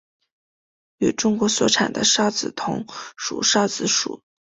[0.97, 4.23] 与中国所产的韶子同属韶子属。